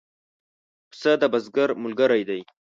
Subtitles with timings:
[0.89, 2.41] پسه د بزګر ملګری دی.